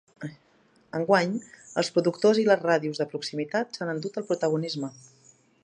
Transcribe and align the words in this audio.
Enguany, 0.99 1.35
els 1.81 1.91
productors 1.97 2.39
i 2.43 2.47
les 2.49 2.63
ràdios 2.69 3.03
de 3.03 3.09
proximitat 3.13 3.79
s’han 3.79 3.95
endut 3.95 4.21
el 4.23 4.29
protagonisme. 4.31 4.93